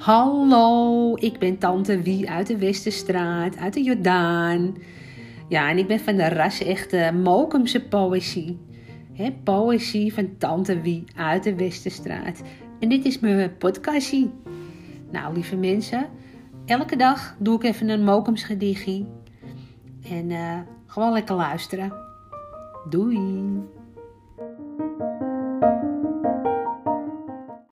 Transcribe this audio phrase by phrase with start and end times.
[0.00, 4.76] Hallo, ik ben Tante Wie uit de Westerstraat, uit de Jordaan.
[5.48, 8.58] Ja, en ik ben van de ras-echte Mokumse poëzie.
[9.12, 12.42] He, poëzie van Tante Wie uit de Westerstraat.
[12.78, 14.30] En dit is mijn podcastie.
[15.10, 16.08] Nou, lieve mensen,
[16.66, 19.04] elke dag doe ik even een Mokums gedichtje.
[20.02, 21.92] En uh, gewoon lekker luisteren.
[22.88, 23.78] Doei!